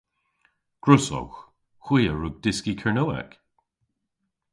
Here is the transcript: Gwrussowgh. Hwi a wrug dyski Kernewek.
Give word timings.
Gwrussowgh. 0.83 1.37
Hwi 1.85 2.01
a 2.11 2.13
wrug 2.13 2.35
dyski 2.43 2.73
Kernewek. 2.79 3.31